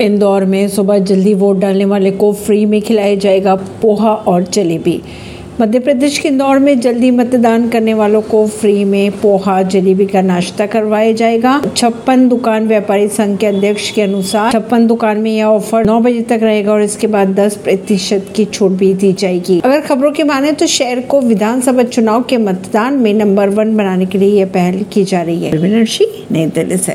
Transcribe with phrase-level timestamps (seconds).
[0.00, 5.02] इंदौर में सुबह जल्दी वोट डालने वाले को फ्री में खिलाया जाएगा पोहा और जलेबी।
[5.60, 10.22] मध्य प्रदेश के इंदौर में जल्दी मतदान करने वालों को फ्री में पोहा, जलेबी का
[10.22, 15.44] नाश्ता करवाया जाएगा। छप्पन दुकान व्यापारी संघ के अध्यक्ष के अनुसार छप्पन दुकान में यह
[15.44, 19.60] ऑफ़र 9 बजे तक रहेगा और इसके बाद 10 प्रतिशत की छूट भी दी जाएगी।
[19.60, 24.06] अगर खबरों की माने तो शहर को विधानसभा चुनाव के मतदान में नंबर वन बनाने
[24.06, 25.52] के लिए यह पहल की जा रही है।
[26.32, 26.88] नई दिल्ली से।